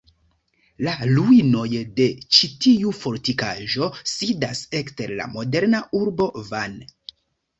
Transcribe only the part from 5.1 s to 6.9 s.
la moderna urbo Van.